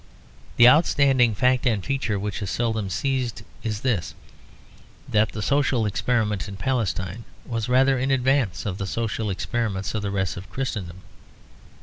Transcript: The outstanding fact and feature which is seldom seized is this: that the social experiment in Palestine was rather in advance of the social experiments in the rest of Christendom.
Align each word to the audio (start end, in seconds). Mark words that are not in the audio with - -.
The 0.57 0.67
outstanding 0.67 1.35
fact 1.35 1.67
and 1.67 1.85
feature 1.85 2.17
which 2.17 2.41
is 2.41 2.49
seldom 2.49 2.89
seized 2.89 3.43
is 3.61 3.81
this: 3.81 4.15
that 5.07 5.31
the 5.33 5.43
social 5.43 5.85
experiment 5.85 6.47
in 6.47 6.57
Palestine 6.57 7.23
was 7.45 7.69
rather 7.69 7.99
in 7.99 8.09
advance 8.09 8.65
of 8.65 8.79
the 8.79 8.87
social 8.87 9.29
experiments 9.29 9.93
in 9.93 10.01
the 10.01 10.09
rest 10.09 10.37
of 10.37 10.49
Christendom. 10.49 11.03